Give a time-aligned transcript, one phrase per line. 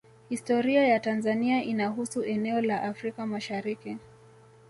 [0.29, 3.97] Historia ya Tanzania inahusu eneo la Afrika Mashariki